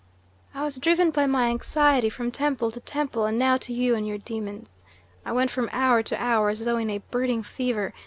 [0.55, 4.07] I was driven by my anxiety from temple to temple, and now to you and
[4.07, 4.83] your demons.
[5.23, 7.93] I went from hour to hour as though in a burning fever.